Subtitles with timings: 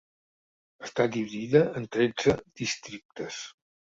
[0.87, 3.41] Està dividida en tretze districtes.